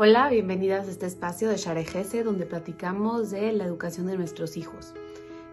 [0.00, 4.94] Hola, bienvenidas a este espacio de Sharegese donde platicamos de la educación de nuestros hijos.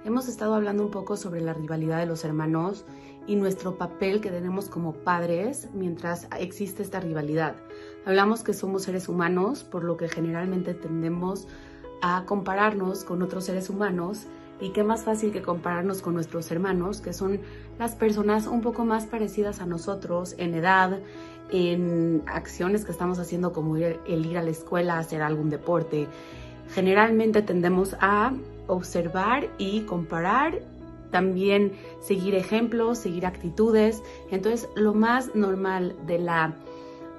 [0.04, 2.86] Hemos estado hablando un poco sobre la rivalidad de los hermanos
[3.26, 7.56] y nuestro papel que tenemos como padres mientras existe esta rivalidad.
[8.06, 11.48] Hablamos que somos seres humanos, por lo que generalmente tendemos
[12.04, 14.28] a compararnos con otros seres humanos
[14.62, 17.40] y qué más fácil que compararnos con nuestros hermanos, que son
[17.78, 21.00] las personas un poco más parecidas a nosotros en edad,
[21.52, 26.08] en acciones que estamos haciendo como el ir a la escuela, hacer algún deporte.
[26.74, 28.34] Generalmente tendemos a
[28.68, 30.62] observar y comparar,
[31.12, 34.02] también seguir ejemplos, seguir actitudes.
[34.32, 36.56] Entonces, lo más normal de la,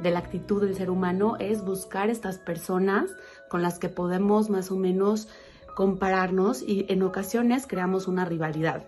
[0.02, 3.10] de la actitud del ser humano es buscar estas personas
[3.48, 5.28] con las que podemos más o menos
[5.74, 8.84] compararnos y en ocasiones creamos una rivalidad.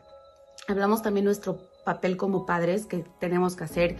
[0.66, 3.96] Hablamos también nuestro papel como padres que tenemos que hacer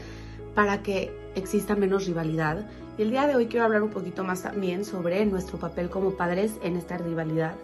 [0.59, 2.67] para que exista menos rivalidad.
[2.99, 6.17] Y el día de hoy quiero hablar un poquito más también sobre nuestro papel como
[6.17, 7.55] padres en esta rivalidad.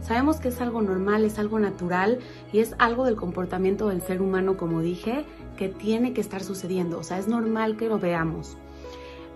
[0.00, 4.22] Sabemos que es algo normal, es algo natural y es algo del comportamiento del ser
[4.22, 5.26] humano, como dije,
[5.58, 6.98] que tiene que estar sucediendo.
[6.98, 8.56] O sea, es normal que lo veamos.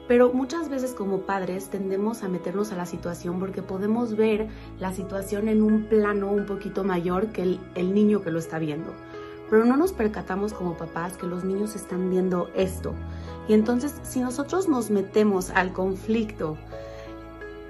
[0.08, 4.48] Pero muchas veces como padres tendemos a meternos a la situación porque podemos ver
[4.80, 8.94] la situación en un plano un poquito mayor que el, niño que lo está viendo.
[9.52, 12.94] Pero no nos percatamos como papás que los niños están viendo esto.
[13.48, 16.56] Y entonces si nosotros nos metemos al conflicto,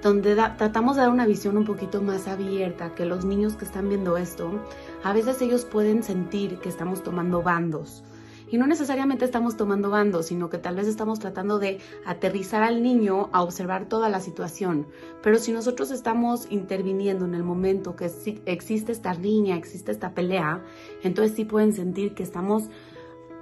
[0.00, 3.88] donde tratamos de dar una visión un poquito más abierta que los niños que están
[3.88, 4.60] viendo esto,
[5.02, 8.04] a veces ellos pueden sentir que estamos tomando bandos
[8.52, 12.82] y no necesariamente estamos tomando bandos, sino que tal vez estamos tratando de aterrizar al
[12.82, 14.86] niño a observar toda la situación.
[15.22, 18.10] Pero si nosotros estamos interviniendo en el momento que
[18.44, 20.62] existe esta riña, existe esta pelea,
[21.02, 22.64] entonces sí pueden sentir que estamos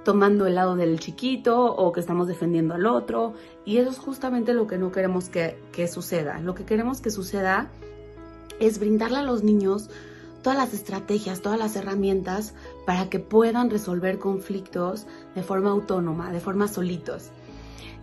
[0.05, 3.33] tomando el lado del chiquito o que estamos defendiendo al otro.
[3.65, 6.39] Y eso es justamente lo que no queremos que, que suceda.
[6.39, 7.69] Lo que queremos que suceda
[8.61, 9.89] es brindarle a los niños
[10.41, 12.53] todas las estrategias, todas las herramientas
[12.85, 17.31] para que puedan resolver conflictos de forma autónoma, de forma solitos.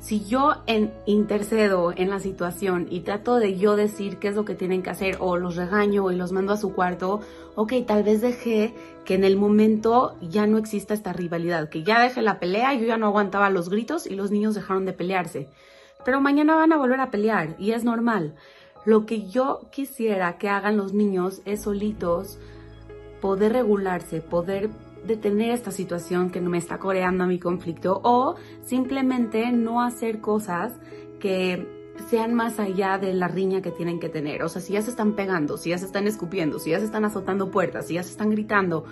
[0.01, 4.45] Si yo en, intercedo en la situación y trato de yo decir qué es lo
[4.45, 7.21] que tienen que hacer o los regaño y los mando a su cuarto,
[7.57, 8.73] ok, tal vez dejé
[9.05, 12.87] que en el momento ya no exista esta rivalidad, que ya dejé la pelea, yo
[12.87, 15.49] ya no aguantaba los gritos y los niños dejaron de pelearse.
[16.05, 18.35] Pero mañana van a volver a pelear y es normal.
[18.85, 22.39] Lo que yo quisiera que hagan los niños es solitos
[23.21, 24.71] poder regularse, poder
[25.05, 30.75] detener esta situación que me está coreando a mi conflicto o simplemente no hacer cosas
[31.21, 31.67] que
[32.09, 34.43] sean más allá de la riña que tienen que tener.
[34.43, 36.85] O sea, si ya se están pegando, si ya se están escupiendo, si ya se
[36.85, 38.85] están azotando puertas, si ya se están gritando,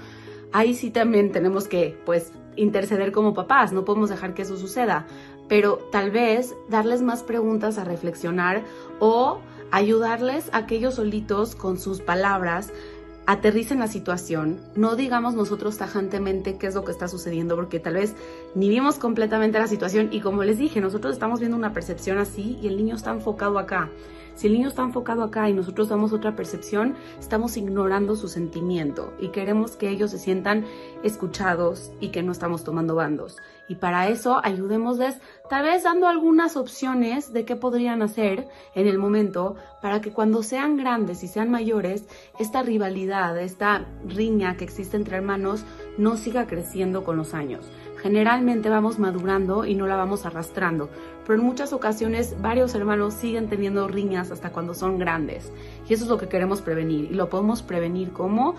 [0.52, 5.06] ahí sí también tenemos que, pues, interceder como papás, no podemos dejar que eso suceda,
[5.48, 8.64] pero tal vez darles más preguntas a reflexionar
[9.00, 9.38] o
[9.70, 12.72] ayudarles a que ellos solitos con sus palabras
[13.26, 17.94] aterricen la situación, no digamos nosotros tajantemente qué es lo que está sucediendo, porque tal
[17.94, 18.14] vez
[18.54, 22.56] ni vimos completamente la situación y como les dije, nosotros estamos viendo una percepción así
[22.62, 23.90] y el niño está enfocado acá.
[24.36, 29.14] Si el niño está enfocado acá y nosotros damos otra percepción, estamos ignorando su sentimiento
[29.18, 30.66] y queremos que ellos se sientan
[31.02, 33.38] escuchados y que no estamos tomando bandos.
[33.66, 35.16] Y para eso ayudémosles
[35.48, 40.42] tal vez dando algunas opciones de qué podrían hacer en el momento para que cuando
[40.42, 42.04] sean grandes y sean mayores,
[42.38, 45.64] esta rivalidad, esta riña que existe entre hermanos
[45.96, 47.66] no siga creciendo con los años
[48.06, 50.88] generalmente vamos madurando y no la vamos arrastrando,
[51.26, 55.50] pero en muchas ocasiones varios hermanos siguen teniendo riñas hasta cuando son grandes.
[55.88, 57.10] Y eso es lo que queremos prevenir.
[57.10, 58.54] Y lo podemos prevenir como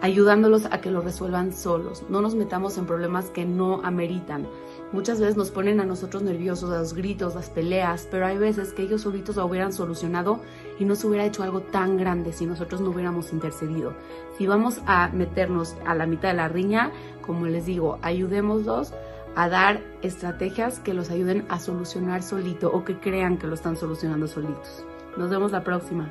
[0.00, 4.46] ayudándolos a que lo resuelvan solos, no nos metamos en problemas que no ameritan.
[4.92, 8.72] Muchas veces nos ponen a nosotros nerviosos, a los gritos, las peleas, pero hay veces
[8.72, 10.40] que ellos solitos lo hubieran solucionado
[10.78, 13.92] y no se hubiera hecho algo tan grande si nosotros no hubiéramos intercedido.
[14.38, 18.94] Si vamos a meternos a la mitad de la riña, como les digo, ayudémoslos
[19.36, 23.76] a dar estrategias que los ayuden a solucionar solito o que crean que lo están
[23.76, 24.84] solucionando solitos.
[25.16, 26.10] Nos vemos la próxima.